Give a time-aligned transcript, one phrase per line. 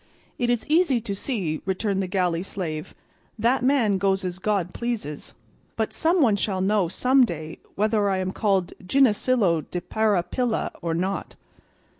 [0.39, 2.95] "It is easy to see," returned the galley slave,
[3.37, 5.35] "that man goes as God pleases,
[5.75, 10.95] but some one shall know some day whether I am called Ginesillo de Parapilla or
[10.95, 11.35] not."